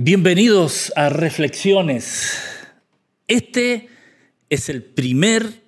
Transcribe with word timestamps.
Bienvenidos 0.00 0.92
a 0.94 1.08
Reflexiones. 1.08 2.38
Este 3.26 3.88
es 4.48 4.68
el 4.68 4.84
primer 4.84 5.64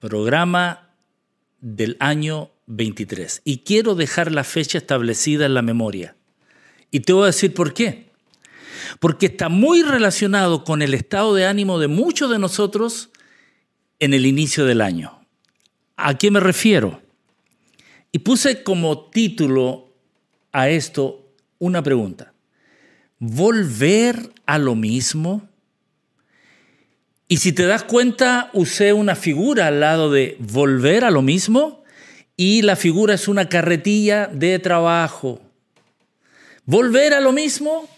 programa 0.00 0.90
del 1.58 1.96
año 1.98 2.50
23 2.66 3.40
y 3.44 3.60
quiero 3.60 3.94
dejar 3.94 4.32
la 4.32 4.44
fecha 4.44 4.76
establecida 4.76 5.46
en 5.46 5.54
la 5.54 5.62
memoria. 5.62 6.14
Y 6.90 7.00
te 7.00 7.14
voy 7.14 7.22
a 7.22 7.26
decir 7.28 7.54
por 7.54 7.72
qué. 7.72 8.10
Porque 9.00 9.24
está 9.24 9.48
muy 9.48 9.82
relacionado 9.82 10.62
con 10.62 10.82
el 10.82 10.92
estado 10.92 11.34
de 11.34 11.46
ánimo 11.46 11.78
de 11.78 11.88
muchos 11.88 12.30
de 12.30 12.38
nosotros 12.38 13.08
en 13.98 14.12
el 14.12 14.26
inicio 14.26 14.66
del 14.66 14.82
año. 14.82 15.26
¿A 15.96 16.18
qué 16.18 16.30
me 16.30 16.40
refiero? 16.40 17.00
Y 18.12 18.18
puse 18.18 18.62
como 18.62 19.08
título 19.08 19.94
a 20.52 20.68
esto 20.68 21.32
una 21.58 21.82
pregunta 21.82 22.34
volver 23.18 24.30
a 24.46 24.58
lo 24.58 24.74
mismo? 24.74 25.48
Y 27.28 27.38
si 27.38 27.52
te 27.52 27.66
das 27.66 27.84
cuenta, 27.84 28.50
usé 28.54 28.92
una 28.92 29.14
figura 29.14 29.66
al 29.66 29.80
lado 29.80 30.10
de 30.10 30.36
volver 30.38 31.04
a 31.04 31.10
lo 31.10 31.20
mismo 31.20 31.84
y 32.36 32.62
la 32.62 32.76
figura 32.76 33.14
es 33.14 33.28
una 33.28 33.48
carretilla 33.48 34.28
de 34.28 34.58
trabajo. 34.58 35.42
Volver 36.64 37.12
a 37.12 37.20
lo 37.20 37.32
mismo, 37.32 37.88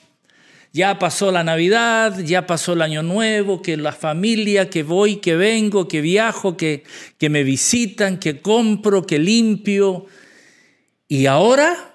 ya 0.72 0.98
pasó 0.98 1.30
la 1.30 1.44
Navidad, 1.44 2.18
ya 2.20 2.46
pasó 2.46 2.72
el 2.72 2.82
Año 2.82 3.02
Nuevo, 3.02 3.62
que 3.62 3.76
la 3.76 3.92
familia, 3.92 4.70
que 4.70 4.82
voy, 4.82 5.16
que 5.16 5.36
vengo, 5.36 5.88
que 5.88 6.00
viajo, 6.00 6.56
que, 6.56 6.84
que 7.18 7.28
me 7.28 7.44
visitan, 7.44 8.18
que 8.18 8.40
compro, 8.40 9.06
que 9.06 9.18
limpio. 9.18 10.06
Y 11.06 11.26
ahora 11.26 11.94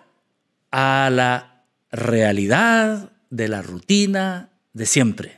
a 0.71 1.10
la 1.12 1.63
realidad, 1.91 3.12
de 3.35 3.49
la 3.49 3.62
rutina 3.62 4.49
de 4.73 4.85
siempre. 4.85 5.38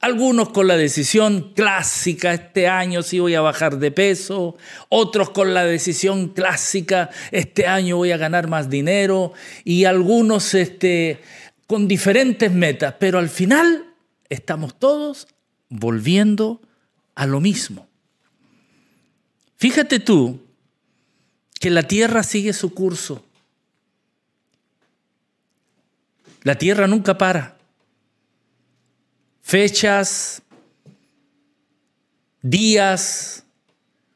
Algunos 0.00 0.48
con 0.48 0.66
la 0.66 0.76
decisión 0.76 1.52
clásica, 1.54 2.32
este 2.32 2.66
año 2.66 3.02
sí 3.02 3.18
voy 3.18 3.34
a 3.34 3.42
bajar 3.42 3.78
de 3.78 3.90
peso, 3.90 4.56
otros 4.88 5.30
con 5.30 5.52
la 5.52 5.64
decisión 5.64 6.30
clásica, 6.30 7.10
este 7.30 7.66
año 7.66 7.98
voy 7.98 8.10
a 8.12 8.16
ganar 8.16 8.48
más 8.48 8.70
dinero, 8.70 9.34
y 9.62 9.84
algunos 9.84 10.54
este, 10.54 11.20
con 11.66 11.86
diferentes 11.86 12.50
metas, 12.50 12.94
pero 12.98 13.18
al 13.18 13.28
final 13.28 13.94
estamos 14.30 14.78
todos 14.78 15.28
volviendo 15.68 16.62
a 17.14 17.26
lo 17.26 17.40
mismo. 17.40 17.86
Fíjate 19.58 20.00
tú 20.00 20.40
que 21.60 21.68
la 21.68 21.82
Tierra 21.82 22.22
sigue 22.22 22.54
su 22.54 22.72
curso 22.72 23.29
La 26.42 26.56
tierra 26.56 26.86
nunca 26.86 27.18
para. 27.18 27.58
Fechas, 29.42 30.42
días, 32.42 33.44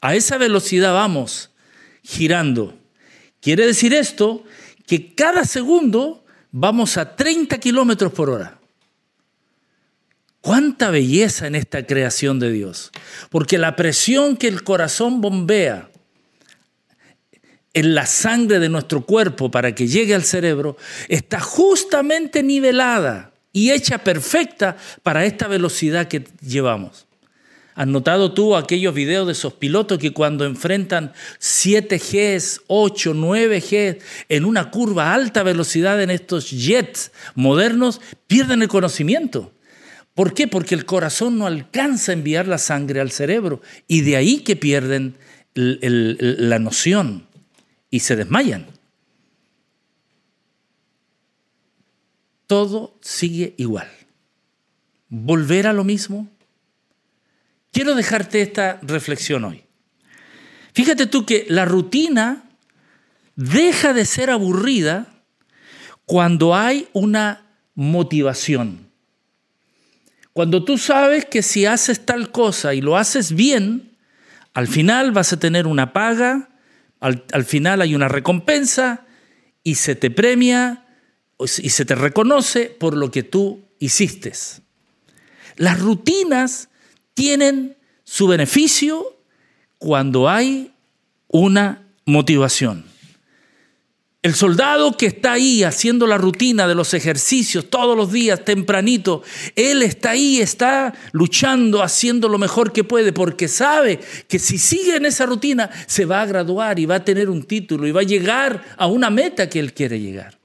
A 0.00 0.14
esa 0.14 0.38
velocidad 0.38 0.92
vamos 0.92 1.50
girando. 2.02 2.77
Quiere 3.40 3.66
decir 3.66 3.94
esto 3.94 4.44
que 4.86 5.14
cada 5.14 5.44
segundo 5.44 6.24
vamos 6.50 6.96
a 6.96 7.16
30 7.16 7.58
kilómetros 7.58 8.12
por 8.12 8.30
hora. 8.30 8.58
Cuánta 10.40 10.90
belleza 10.90 11.46
en 11.46 11.54
esta 11.54 11.86
creación 11.86 12.38
de 12.38 12.52
Dios. 12.52 12.90
Porque 13.28 13.58
la 13.58 13.76
presión 13.76 14.36
que 14.36 14.48
el 14.48 14.62
corazón 14.62 15.20
bombea 15.20 15.90
en 17.74 17.94
la 17.94 18.06
sangre 18.06 18.58
de 18.58 18.68
nuestro 18.68 19.04
cuerpo 19.04 19.50
para 19.50 19.74
que 19.74 19.88
llegue 19.88 20.14
al 20.14 20.24
cerebro 20.24 20.76
está 21.08 21.40
justamente 21.40 22.42
nivelada 22.42 23.32
y 23.52 23.72
hecha 23.72 23.98
perfecta 23.98 24.76
para 25.02 25.24
esta 25.24 25.48
velocidad 25.48 26.08
que 26.08 26.24
llevamos. 26.40 27.07
¿Has 27.78 27.86
notado 27.86 28.32
tú 28.32 28.56
aquellos 28.56 28.92
videos 28.92 29.24
de 29.28 29.34
esos 29.34 29.52
pilotos 29.52 30.00
que 30.00 30.12
cuando 30.12 30.44
enfrentan 30.44 31.12
7 31.38 31.98
Gs, 31.98 32.62
8, 32.66 33.14
9 33.14 33.60
Gs 33.60 34.04
en 34.28 34.44
una 34.44 34.72
curva 34.72 35.12
a 35.12 35.14
alta 35.14 35.44
velocidad 35.44 36.02
en 36.02 36.10
estos 36.10 36.50
jets 36.50 37.12
modernos, 37.36 38.00
pierden 38.26 38.62
el 38.62 38.68
conocimiento? 38.68 39.52
¿Por 40.16 40.34
qué? 40.34 40.48
Porque 40.48 40.74
el 40.74 40.86
corazón 40.86 41.38
no 41.38 41.46
alcanza 41.46 42.10
a 42.10 42.14
enviar 42.14 42.48
la 42.48 42.58
sangre 42.58 43.00
al 43.00 43.12
cerebro 43.12 43.62
y 43.86 44.00
de 44.00 44.16
ahí 44.16 44.40
que 44.40 44.56
pierden 44.56 45.14
la 45.54 46.58
noción 46.58 47.28
y 47.90 48.00
se 48.00 48.16
desmayan. 48.16 48.66
Todo 52.48 52.98
sigue 53.02 53.54
igual. 53.56 53.88
Volver 55.10 55.68
a 55.68 55.72
lo 55.72 55.84
mismo 55.84 56.28
Quiero 57.72 57.94
dejarte 57.94 58.40
esta 58.40 58.78
reflexión 58.82 59.44
hoy. 59.44 59.64
Fíjate 60.74 61.06
tú 61.06 61.26
que 61.26 61.46
la 61.48 61.64
rutina 61.64 62.44
deja 63.36 63.92
de 63.92 64.04
ser 64.04 64.30
aburrida 64.30 65.06
cuando 66.04 66.54
hay 66.54 66.88
una 66.92 67.46
motivación. 67.74 68.88
Cuando 70.32 70.64
tú 70.64 70.78
sabes 70.78 71.24
que 71.24 71.42
si 71.42 71.66
haces 71.66 72.06
tal 72.06 72.30
cosa 72.30 72.74
y 72.74 72.80
lo 72.80 72.96
haces 72.96 73.32
bien, 73.32 73.96
al 74.54 74.68
final 74.68 75.12
vas 75.12 75.32
a 75.32 75.38
tener 75.38 75.66
una 75.66 75.92
paga, 75.92 76.48
al, 77.00 77.44
final 77.44 77.80
hay 77.80 77.94
una 77.94 78.08
recompensa 78.08 79.04
y 79.62 79.76
se 79.76 79.94
te 79.94 80.10
premia 80.10 80.86
y 81.38 81.70
se 81.70 81.84
te 81.84 81.94
reconoce 81.94 82.66
por 82.66 82.96
lo 82.96 83.10
que 83.10 83.22
tú 83.22 83.64
hiciste. 83.78 84.32
Las 85.56 85.80
rutinas 85.80 86.68
tienen 87.18 87.76
su 88.04 88.28
beneficio 88.28 89.18
cuando 89.78 90.28
hay 90.28 90.70
una 91.26 91.82
motivación. 92.06 92.84
El 94.22 94.36
soldado 94.36 94.96
que 94.96 95.06
está 95.06 95.32
ahí 95.32 95.64
haciendo 95.64 96.06
la 96.06 96.16
rutina 96.16 96.68
de 96.68 96.76
los 96.76 96.94
ejercicios 96.94 97.70
todos 97.70 97.96
los 97.96 98.12
días, 98.12 98.44
tempranito, 98.44 99.24
él 99.56 99.82
está 99.82 100.10
ahí, 100.10 100.40
está 100.40 100.94
luchando, 101.10 101.82
haciendo 101.82 102.28
lo 102.28 102.38
mejor 102.38 102.72
que 102.72 102.84
puede, 102.84 103.12
porque 103.12 103.48
sabe 103.48 103.98
que 104.28 104.38
si 104.38 104.56
sigue 104.56 104.94
en 104.94 105.04
esa 105.04 105.26
rutina 105.26 105.70
se 105.88 106.04
va 106.04 106.22
a 106.22 106.26
graduar 106.26 106.78
y 106.78 106.86
va 106.86 106.96
a 106.96 107.04
tener 107.04 107.28
un 107.28 107.42
título 107.42 107.88
y 107.88 107.90
va 107.90 108.02
a 108.02 108.04
llegar 108.04 108.62
a 108.76 108.86
una 108.86 109.10
meta 109.10 109.48
que 109.48 109.58
él 109.58 109.74
quiere 109.74 109.98
llegar 109.98 110.37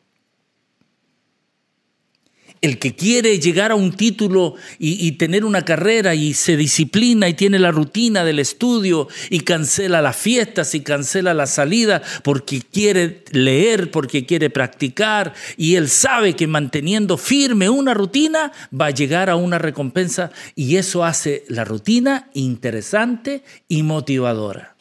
el 2.63 2.79
que 2.79 2.95
quiere 2.95 3.39
llegar 3.39 3.71
a 3.71 3.75
un 3.75 3.91
título 3.91 4.55
y, 4.79 5.11
tener 5.11 5.43
una 5.43 5.65
carrera 5.65 6.15
y 6.15 6.33
se 6.33 6.55
disciplina 6.55 7.27
y 7.27 7.33
tiene 7.33 7.59
la 7.59 7.71
rutina 7.71 8.23
del 8.23 8.39
estudio 8.39 9.09
y 9.29 9.41
cancela 9.41 10.01
las 10.01 10.15
fiestas 10.15 10.73
y 10.73 10.79
cancela 10.79 11.33
la 11.33 11.45
salida 11.45 12.01
porque 12.23 12.61
quiere 12.61 13.25
leer, 13.31 13.91
porque 13.91 14.25
quiere 14.25 14.49
practicar 14.49 15.33
y 15.57 15.75
él 15.75 15.89
sabe 15.89 16.37
que 16.37 16.47
manteniendo 16.47 17.17
firme 17.17 17.69
una 17.69 17.93
rutina 17.93 18.53
va 18.73 18.85
a 18.85 18.91
llegar 18.91 19.29
a 19.29 19.35
una 19.35 19.59
recompensa 19.59 20.31
y 20.55 20.77
eso 20.77 21.03
hace 21.03 21.43
la 21.49 21.65
rutina 21.65 22.29
interesante 22.33 23.43
y 23.67 23.83
motivadora. 23.83 24.77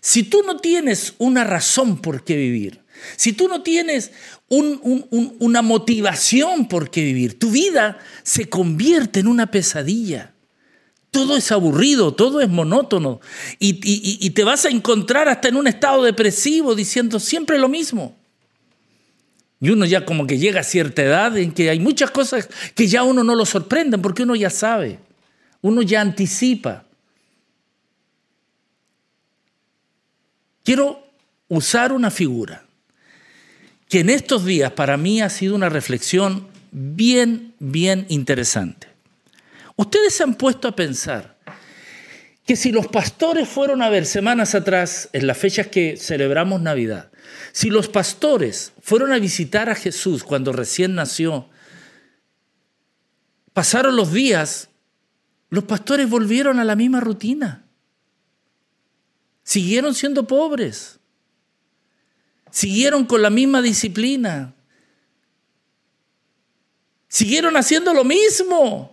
Si 0.00 0.22
tú 0.22 0.44
no 0.46 0.58
tienes 0.58 1.14
una 1.18 1.42
razón 1.42 2.00
por 2.00 2.22
qué 2.22 2.36
vivir, 2.36 2.82
si 3.16 3.32
tú 3.32 3.48
no 3.48 3.62
tienes 3.62 4.12
una 4.48 5.62
motivación 5.62 6.68
por 6.68 6.90
qué 6.90 7.04
vivir, 7.04 7.38
tu 7.38 7.50
vida 7.50 7.98
se 8.22 8.48
convierte 8.48 9.20
en 9.20 9.28
una 9.28 9.50
pesadilla. 9.50 10.32
Todo 11.10 11.36
es 11.36 11.50
aburrido, 11.50 12.14
todo 12.14 12.40
es 12.40 12.48
monótono. 12.48 13.20
Y, 13.58 14.30
te 14.30 14.44
vas 14.44 14.64
a 14.64 14.70
encontrar 14.70 15.28
hasta 15.28 15.48
en 15.48 15.56
un 15.56 15.66
estado 15.66 16.02
depresivo 16.02 16.74
diciendo 16.74 17.18
siempre 17.18 17.58
lo 17.58 17.68
mismo. 17.68 18.16
Y 19.60 19.70
uno 19.70 19.84
ya 19.84 20.06
como 20.06 20.26
que 20.26 20.38
llega 20.38 20.60
a 20.60 20.64
cierta 20.64 21.02
edad 21.02 21.36
en 21.36 21.52
que 21.52 21.68
hay 21.68 21.80
muchas 21.80 22.10
cosas 22.10 22.48
que 22.74 22.86
ya 22.86 23.02
uno 23.02 23.22
no 23.24 23.34
lo 23.34 23.44
sorprenden 23.44 24.00
porque 24.00 24.22
uno 24.22 24.34
ya 24.34 24.48
sabe, 24.48 24.98
uno 25.60 25.82
ya 25.82 26.00
anticipa. 26.00 26.84
Quiero 30.64 31.06
usar 31.48 31.92
una 31.92 32.10
figura 32.10 32.64
que 33.90 34.00
en 34.00 34.08
estos 34.08 34.44
días 34.44 34.72
para 34.72 34.96
mí 34.96 35.20
ha 35.20 35.28
sido 35.28 35.56
una 35.56 35.68
reflexión 35.68 36.46
bien, 36.70 37.54
bien 37.58 38.06
interesante. 38.08 38.86
Ustedes 39.74 40.14
se 40.14 40.22
han 40.22 40.36
puesto 40.36 40.68
a 40.68 40.76
pensar 40.76 41.36
que 42.46 42.54
si 42.54 42.70
los 42.70 42.86
pastores 42.86 43.48
fueron 43.48 43.82
a 43.82 43.90
ver 43.90 44.06
semanas 44.06 44.54
atrás, 44.54 45.10
en 45.12 45.26
las 45.26 45.36
fechas 45.36 45.66
que 45.66 45.96
celebramos 45.96 46.60
Navidad, 46.60 47.10
si 47.50 47.68
los 47.68 47.88
pastores 47.88 48.72
fueron 48.80 49.12
a 49.12 49.18
visitar 49.18 49.68
a 49.68 49.74
Jesús 49.74 50.22
cuando 50.22 50.52
recién 50.52 50.94
nació, 50.94 51.48
pasaron 53.52 53.96
los 53.96 54.12
días, 54.12 54.68
los 55.48 55.64
pastores 55.64 56.08
volvieron 56.08 56.60
a 56.60 56.64
la 56.64 56.76
misma 56.76 57.00
rutina. 57.00 57.64
Siguieron 59.42 59.96
siendo 59.96 60.28
pobres. 60.28 60.99
Siguieron 62.50 63.04
con 63.04 63.22
la 63.22 63.30
misma 63.30 63.62
disciplina. 63.62 64.54
Siguieron 67.08 67.56
haciendo 67.56 67.92
lo 67.94 68.04
mismo. 68.04 68.92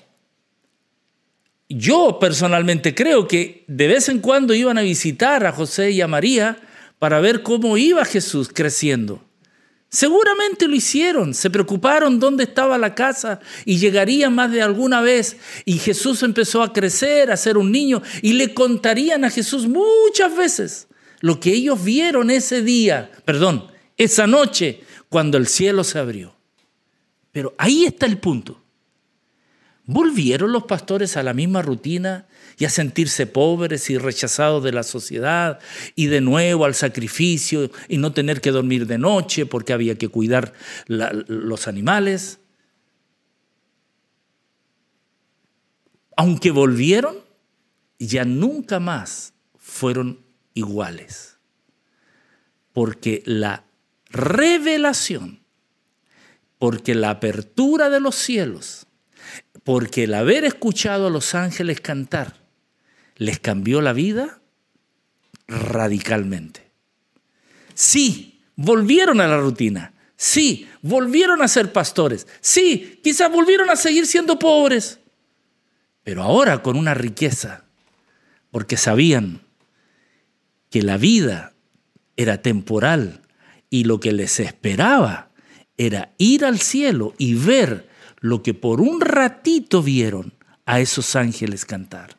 Yo 1.70 2.18
personalmente 2.20 2.96
creo 2.96 3.28
que 3.28 3.66
de 3.68 3.88
vez 3.88 4.10
en 4.10 4.20
cuando 4.20 4.54
iban 4.54 4.78
a 4.78 4.82
visitar 4.82 5.46
a 5.46 5.52
José 5.52 5.92
y 5.92 6.02
a 6.02 6.08
María 6.08 6.60
para 6.98 7.20
ver 7.20 7.44
cómo 7.44 7.78
iba 7.78 8.06
Jesús 8.06 8.50
creciendo. 8.54 9.24
Seguramente 9.90 10.68
lo 10.68 10.76
hicieron, 10.76 11.34
se 11.34 11.50
preocuparon 11.50 12.20
dónde 12.20 12.44
estaba 12.44 12.78
la 12.78 12.94
casa 12.94 13.40
y 13.64 13.78
llegarían 13.78 14.36
más 14.36 14.52
de 14.52 14.62
alguna 14.62 15.02
vez. 15.02 15.38
Y 15.64 15.78
Jesús 15.78 16.24
empezó 16.24 16.62
a 16.62 16.74
crecer, 16.74 17.32
a 17.32 17.38
ser 17.38 17.58
un 17.58 17.72
niño, 17.72 18.02
y 18.22 18.34
le 18.34 18.54
contarían 18.54 19.24
a 19.24 19.30
Jesús 19.30 19.68
muchas 19.68 20.36
veces 20.36 20.87
lo 21.20 21.40
que 21.40 21.54
ellos 21.54 21.84
vieron 21.84 22.30
ese 22.30 22.62
día, 22.62 23.12
perdón, 23.26 23.68
esa 23.98 24.28
noche, 24.28 24.82
cuando 25.10 25.38
el 25.38 25.48
cielo 25.48 25.84
se 25.84 26.00
abrió. 26.00 26.36
Pero 27.32 27.56
ahí 27.58 27.86
está 27.86 28.06
el 28.06 28.18
punto. 28.18 28.62
¿Volvieron 29.86 30.52
los 30.52 30.64
pastores 30.64 31.16
a 31.16 31.24
la 31.24 31.34
misma 31.34 31.62
rutina 31.62 32.28
y 32.58 32.66
a 32.66 32.70
sentirse 32.70 33.26
pobres 33.26 33.90
y 33.90 33.98
rechazados 33.98 34.62
de 34.64 34.74
la 34.74 34.84
sociedad 34.84 35.60
y 35.96 36.08
de 36.08 36.20
nuevo 36.20 36.66
al 36.66 36.76
sacrificio 36.76 37.72
y 37.88 37.98
no 37.98 38.12
tener 38.12 38.42
que 38.42 38.52
dormir 38.52 38.86
de 38.86 38.98
noche 38.98 39.46
porque 39.46 39.72
había 39.72 39.98
que 39.98 40.10
cuidar 40.10 40.54
los 40.88 41.68
animales? 41.70 42.40
Aunque 46.18 46.52
volvieron, 46.52 47.20
ya 47.98 48.26
nunca 48.26 48.82
más 48.82 49.34
fueron 49.58 50.27
iguales. 50.58 51.38
Porque 52.74 53.24
la 53.26 53.64
revelación, 54.10 55.44
porque 56.58 56.96
la 56.96 57.12
apertura 57.12 57.90
de 57.90 58.00
los 58.00 58.16
cielos, 58.16 58.88
porque 59.64 60.06
el 60.06 60.14
haber 60.14 60.46
escuchado 60.46 61.08
a 61.08 61.10
los 61.12 61.36
ángeles 61.36 61.82
cantar 61.82 62.36
les 63.16 63.40
cambió 63.40 63.82
la 63.82 63.94
vida 63.94 64.42
radicalmente. 65.48 66.72
Sí, 67.74 68.42
volvieron 68.56 69.22
a 69.22 69.28
la 69.28 69.38
rutina. 69.38 69.94
Sí, 70.16 70.68
volvieron 70.82 71.44
a 71.44 71.48
ser 71.48 71.72
pastores. 71.72 72.28
Sí, 72.42 73.00
quizás 73.04 73.32
volvieron 73.32 73.70
a 73.70 73.76
seguir 73.76 74.08
siendo 74.08 74.40
pobres. 74.40 75.00
Pero 76.04 76.24
ahora 76.24 76.64
con 76.64 76.76
una 76.76 76.94
riqueza, 76.94 77.66
porque 78.50 78.78
sabían 78.78 79.47
que 80.78 80.84
la 80.84 80.98
vida 80.98 81.54
era 82.18 82.44
temporal 82.44 83.22
y 83.72 83.86
lo 83.86 84.00
que 84.00 84.12
les 84.12 84.40
esperaba 84.40 85.32
era 85.76 86.14
ir 86.20 86.46
al 86.46 86.60
cielo 86.60 87.16
y 87.18 87.34
ver 87.34 87.90
lo 88.20 88.44
que 88.44 88.54
por 88.54 88.80
un 88.80 89.02
ratito 89.02 89.82
vieron 89.82 90.36
a 90.68 90.80
esos 90.80 91.16
ángeles 91.16 91.66
cantar. 91.66 92.17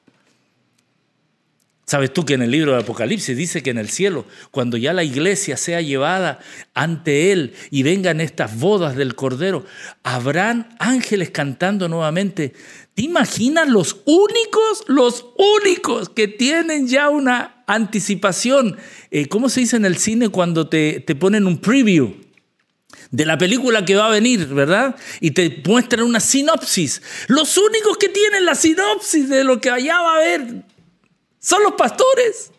¿Sabes 1.89 2.13
tú 2.13 2.27
que 2.27 2.35
en 2.35 2.43
el 2.43 2.51
libro 2.51 2.73
de 2.73 2.83
Apocalipsis 2.83 3.35
dice 3.35 3.63
que 3.63 3.71
en 3.71 3.79
el 3.79 3.89
cielo, 3.89 4.27
cuando 4.51 4.77
ya 4.77 4.93
la 4.93 5.05
iglesia 5.05 5.57
sea 5.57 5.81
llevada 5.81 6.39
ante 6.75 7.33
Él 7.33 7.55
y 7.71 7.83
vengan 7.83 8.21
estas 8.21 8.59
bodas 8.59 8.95
del 8.95 9.15
Cordero, 9.15 9.65
habrán 10.03 10.69
ángeles 10.81 11.31
cantando 11.31 11.89
nuevamente? 11.89 12.53
¿Te 12.93 13.01
imaginas 13.01 13.69
los 13.69 14.03
únicos, 14.05 14.85
los 14.87 15.29
únicos 15.63 16.11
que 16.11 16.29
tienen 16.29 16.89
ya 16.89 17.09
una 17.09 17.65
anticipación? 17.67 18.77
Eh, 19.11 19.25
¿Cómo 19.29 19.49
se 19.49 19.61
dice 19.61 19.77
en 19.77 19.87
el 19.87 19.97
cine 19.97 20.29
cuando 20.29 20.69
te, 20.69 21.01
te 21.01 21.15
ponen 21.15 21.47
un 21.47 21.57
preview? 21.57 22.15
de 23.11 23.25
la 23.25 23.39
película 23.39 23.87
que 23.87 23.95
va 23.95 24.09
a 24.09 24.11
venir, 24.11 24.49
¿verdad? 24.49 24.95
Y 25.21 25.31
te 25.31 25.63
muestran 25.65 26.05
una 26.05 26.21
sinopsis. 26.21 27.01
Los 27.29 27.57
únicos 27.57 27.97
que 27.97 28.11
tienen 28.11 28.45
la 28.45 28.55
sinopsis 28.55 29.31
de 29.31 29.45
lo 29.45 29.63
que 29.63 29.71
allá 29.71 30.03
va 30.03 30.13
a 30.13 30.17
haber 30.17 30.65
son 31.39 31.63
los 31.63 31.73
pastores. 31.73 32.53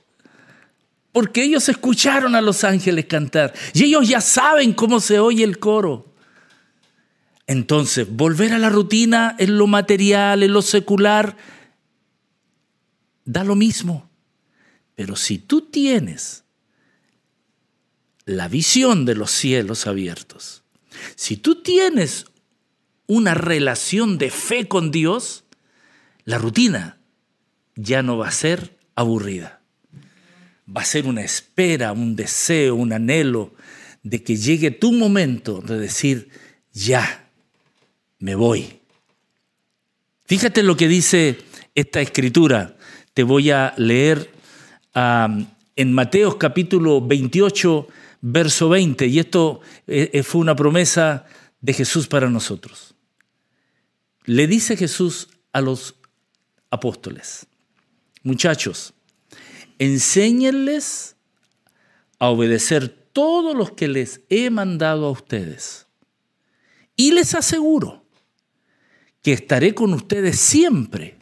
Porque 1.12 1.44
ellos 1.44 1.68
escucharon 1.70 2.36
a 2.36 2.42
los 2.42 2.64
ángeles 2.64 3.06
cantar 3.06 3.54
y 3.74 3.84
ellos 3.84 4.08
ya 4.08 4.22
saben 4.22 4.74
cómo 4.74 5.00
se 5.00 5.20
oye 5.20 5.44
el 5.44 5.58
coro. 5.58 6.14
Entonces, 7.48 8.08
volver 8.08 8.54
a 8.54 8.60
la 8.60 8.70
rutina 8.70 9.36
en 9.40 9.58
lo 9.58 9.66
material, 9.66 10.44
en 10.44 10.54
lo 10.54 10.62
secular, 10.62 11.36
da 13.26 13.44
lo 13.44 13.56
mismo. 13.56 14.08
Pero 14.94 15.16
si 15.16 15.40
tú 15.40 15.62
tienes 15.62 16.44
la 18.26 18.48
visión 18.48 19.06
de 19.06 19.16
los 19.16 19.32
cielos 19.32 19.88
abiertos, 19.88 20.62
si 21.16 21.38
tú 21.38 21.64
tienes 21.64 22.28
una 23.08 23.34
relación 23.34 24.20
de 24.20 24.30
fe 24.30 24.68
con 24.68 24.92
Dios, 24.92 25.44
la 26.26 26.38
rutina 26.38 26.99
ya 27.82 28.04
no 28.04 28.18
va 28.18 28.28
a 28.28 28.32
ser 28.32 28.78
aburrida. 28.96 29.62
Va 30.68 30.82
a 30.82 30.86
ser 30.86 31.06
una 31.06 31.22
espera, 31.22 31.94
un 31.94 32.16
deseo, 32.16 32.76
un 32.76 32.94
anhelo 32.94 33.54
de 34.04 34.24
que 34.24 34.36
llegue 34.36 34.72
tu 34.72 34.92
momento 34.92 35.62
de 35.62 35.80
decir, 35.80 36.30
ya, 36.74 37.30
me 38.20 38.36
voy. 38.36 38.80
Fíjate 40.26 40.62
lo 40.62 40.76
que 40.76 40.88
dice 40.88 41.40
esta 41.74 42.02
escritura. 42.02 42.78
Te 43.14 43.24
voy 43.24 43.50
a 43.52 43.74
leer 43.78 44.30
en 44.94 45.94
Mateos 45.94 46.36
capítulo 46.36 47.02
28, 47.02 47.88
verso 48.22 48.70
20, 48.70 49.08
y 49.08 49.20
esto 49.20 49.62
eh, 49.88 50.10
eh, 50.14 50.24
fue 50.24 50.42
una 50.42 50.56
promesa 50.56 51.26
de 51.62 51.74
Jesús 51.74 52.08
para 52.08 52.30
nosotros. 52.30 52.96
Le 54.26 54.46
dice 54.48 54.76
Jesús 54.76 55.30
a 55.54 55.62
los 55.62 55.96
apóstoles, 56.70 57.48
muchachos, 58.24 58.94
enséñenles 59.78 61.16
a 62.20 62.30
obedecer 62.30 62.90
todos 62.90 63.56
los 63.56 63.72
que 63.72 63.88
les 63.88 64.22
he 64.30 64.50
mandado 64.50 65.08
a 65.08 65.12
ustedes. 65.12 65.88
Y 66.96 67.12
les 67.12 67.34
aseguro 67.34 68.06
que 69.22 69.34
estaré 69.34 69.74
con 69.74 69.94
ustedes 69.94 70.40
siempre 70.40 71.18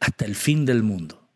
hasta 0.00 0.24
el 0.24 0.34
fin 0.34 0.64
del 0.64 0.82
mundo. 0.82 1.28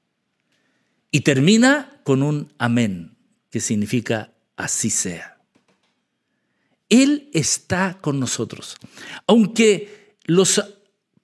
Y 1.10 1.20
termina 1.20 2.00
con 2.04 2.22
un 2.22 2.52
amén, 2.58 3.16
que 3.50 3.60
significa 3.60 4.32
así 4.56 4.90
sea. 4.90 5.38
Él 6.88 7.30
está 7.32 7.98
con 8.00 8.20
nosotros. 8.20 8.76
Aunque 9.26 10.16
los 10.24 10.62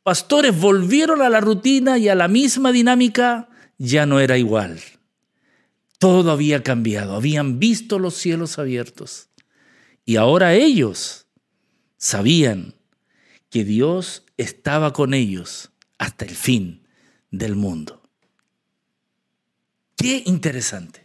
pastores 0.03 0.59
volvieron 0.59 1.23
a 1.23 1.29
la 1.29 1.41
rutina 1.41 1.99
y 1.99 2.09
a 2.09 2.15
la 2.15 2.29
misma 2.29 2.73
dinámica, 2.73 3.49
ya 3.79 4.07
no 4.07 4.21
era 4.21 4.39
igual. 4.39 4.81
Todo 5.99 6.31
había 6.31 6.63
cambiado, 6.63 7.15
habían 7.15 7.59
visto 7.59 7.99
los 7.99 8.15
cielos 8.15 8.59
abiertos. 8.59 9.29
Y 10.05 10.17
ahora 10.17 10.55
ellos 10.55 11.27
sabían 11.97 12.75
que 13.51 13.65
Dios 13.65 14.25
estaba 14.37 14.93
con 14.93 15.15
ellos 15.15 15.71
hasta 15.99 16.25
el 16.25 16.35
fin 16.35 16.87
del 17.31 17.57
mundo. 17.57 18.03
Qué 19.97 20.23
interesante. 20.27 21.03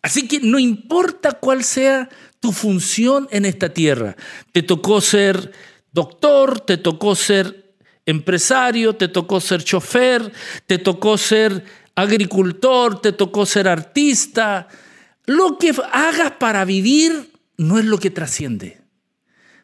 Así 0.00 0.26
que 0.26 0.40
no 0.40 0.58
importa 0.58 1.32
cuál 1.32 1.64
sea 1.64 2.08
tu 2.40 2.52
función 2.52 3.28
en 3.30 3.44
esta 3.44 3.72
tierra, 3.72 4.16
te 4.52 4.62
tocó 4.62 5.00
ser 5.00 5.52
doctor, 5.92 6.60
te 6.60 6.76
tocó 6.76 7.14
ser 7.14 7.63
empresario, 8.06 8.96
te 8.96 9.08
tocó 9.08 9.40
ser 9.40 9.62
chofer, 9.64 10.32
te 10.66 10.78
tocó 10.78 11.18
ser 11.18 11.64
agricultor, 11.94 13.00
te 13.00 13.12
tocó 13.12 13.46
ser 13.46 13.68
artista, 13.68 14.68
lo 15.26 15.58
que 15.58 15.74
hagas 15.92 16.32
para 16.32 16.64
vivir 16.64 17.30
no 17.56 17.78
es 17.78 17.84
lo 17.84 17.98
que 17.98 18.10
trasciende. 18.10 18.84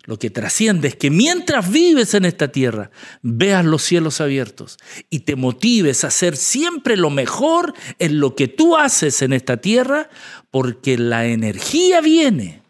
Lo 0.04 0.18
que 0.18 0.30
trasciende 0.30 0.88
es 0.88 0.96
que 0.96 1.10
mientras 1.10 1.70
vives 1.70 2.14
en 2.14 2.24
esta 2.24 2.48
tierra, 2.48 2.90
veas 3.22 3.64
los 3.64 3.82
cielos 3.82 4.20
abiertos 4.20 4.78
y 5.10 5.20
te 5.20 5.36
motives 5.36 6.02
a 6.02 6.08
hacer 6.08 6.36
siempre 6.36 6.96
lo 6.96 7.10
mejor 7.10 7.74
en 7.98 8.18
lo 8.18 8.34
que 8.34 8.48
tú 8.48 8.76
haces 8.76 9.20
en 9.22 9.34
esta 9.34 9.58
tierra, 9.58 10.08
porque 10.50 10.96
la 10.96 11.26
energía 11.26 12.00
viene 12.00 12.62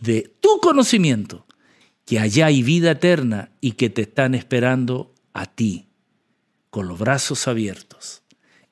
de 0.00 0.34
tu 0.40 0.58
conocimiento, 0.60 1.45
que 2.06 2.20
allá 2.20 2.46
hay 2.46 2.62
vida 2.62 2.92
eterna 2.92 3.50
y 3.60 3.72
que 3.72 3.90
te 3.90 4.02
están 4.02 4.34
esperando 4.34 5.12
a 5.34 5.44
ti, 5.46 5.90
con 6.70 6.88
los 6.88 6.98
brazos 6.98 7.46
abiertos. 7.48 8.22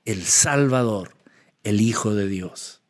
el 0.07 0.25
Salvador, 0.25 1.17
el 1.63 1.81
Hijo 1.81 2.15
de 2.15 2.29
Dios. 2.29 2.83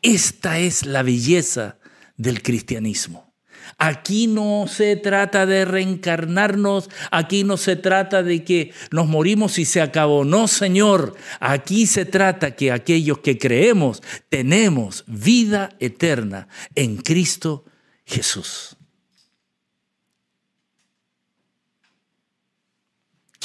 Esta 0.00 0.60
es 0.60 0.86
la 0.86 1.02
belleza 1.02 1.78
del 2.16 2.40
cristianismo. 2.40 3.34
Aquí 3.78 4.28
no 4.28 4.66
se 4.68 4.94
trata 4.94 5.44
de 5.44 5.64
reencarnarnos, 5.64 6.88
aquí 7.10 7.42
no 7.42 7.56
se 7.56 7.74
trata 7.74 8.22
de 8.22 8.44
que 8.44 8.72
nos 8.92 9.08
morimos 9.08 9.58
y 9.58 9.64
se 9.64 9.80
acabó. 9.80 10.24
No, 10.24 10.46
Señor, 10.46 11.16
aquí 11.40 11.86
se 11.86 12.04
trata 12.04 12.54
que 12.54 12.70
aquellos 12.70 13.18
que 13.18 13.38
creemos 13.38 14.02
tenemos 14.28 15.04
vida 15.08 15.70
eterna 15.80 16.46
en 16.76 16.96
Cristo 16.96 17.64
Jesús. 18.04 18.75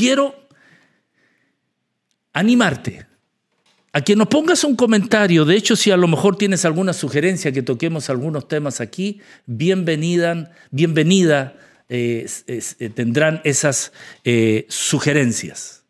Quiero 0.01 0.33
animarte 2.33 3.05
a 3.93 4.01
que 4.01 4.15
nos 4.15 4.29
pongas 4.29 4.63
un 4.63 4.75
comentario. 4.75 5.45
De 5.45 5.55
hecho, 5.55 5.75
si 5.75 5.91
a 5.91 5.95
lo 5.95 6.07
mejor 6.07 6.37
tienes 6.37 6.65
alguna 6.65 6.91
sugerencia 6.91 7.51
que 7.51 7.61
toquemos 7.61 8.09
algunos 8.09 8.47
temas 8.47 8.81
aquí, 8.81 9.21
bienvenida, 9.45 10.55
bienvenida 10.71 11.55
eh, 11.87 12.27
eh, 12.47 12.89
tendrán 12.89 13.41
esas 13.43 13.93
eh, 14.23 14.65
sugerencias. 14.69 15.83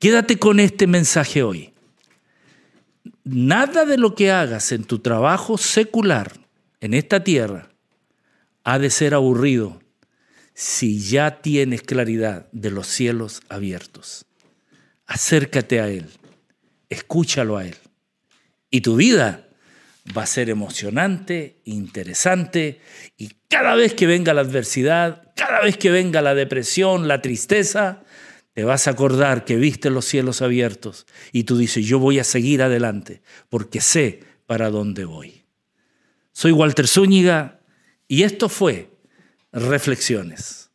Quédate 0.00 0.40
con 0.40 0.58
este 0.58 0.88
mensaje 0.88 1.44
hoy. 1.44 1.72
Nada 3.22 3.84
de 3.84 3.96
lo 3.96 4.16
que 4.16 4.32
hagas 4.32 4.72
en 4.72 4.82
tu 4.82 4.98
trabajo 4.98 5.56
secular 5.56 6.32
en 6.80 6.94
esta 6.94 7.22
tierra 7.22 7.70
ha 8.64 8.80
de 8.80 8.90
ser 8.90 9.14
aburrido 9.14 9.78
si 10.58 10.98
ya 10.98 11.40
tienes 11.40 11.82
claridad 11.82 12.48
de 12.50 12.70
los 12.70 12.88
cielos 12.88 13.42
abiertos. 13.48 14.26
Acércate 15.06 15.80
a 15.80 15.88
Él 15.88 16.08
escúchalo 16.88 17.56
a 17.56 17.66
Él. 17.66 17.76
Y 18.70 18.80
tu 18.80 18.96
vida 18.96 19.48
va 20.16 20.22
a 20.22 20.26
ser 20.26 20.50
emocionante, 20.50 21.60
interesante, 21.64 22.80
y 23.16 23.30
cada 23.48 23.74
vez 23.74 23.94
que 23.94 24.06
venga 24.06 24.34
la 24.34 24.42
adversidad, 24.42 25.32
cada 25.36 25.62
vez 25.62 25.76
que 25.76 25.90
venga 25.90 26.22
la 26.22 26.34
depresión, 26.34 27.08
la 27.08 27.20
tristeza, 27.20 28.04
te 28.54 28.64
vas 28.64 28.88
a 28.88 28.92
acordar 28.92 29.44
que 29.44 29.56
viste 29.56 29.90
los 29.90 30.04
cielos 30.04 30.42
abiertos 30.42 31.06
y 31.30 31.44
tú 31.44 31.56
dices, 31.56 31.86
yo 31.86 31.98
voy 31.98 32.18
a 32.18 32.24
seguir 32.24 32.62
adelante 32.62 33.22
porque 33.48 33.80
sé 33.80 34.24
para 34.46 34.70
dónde 34.70 35.04
voy. 35.04 35.44
Soy 36.32 36.52
Walter 36.52 36.88
Zúñiga 36.88 37.60
y 38.08 38.24
esto 38.24 38.48
fue 38.48 38.90
Reflexiones. 39.52 40.67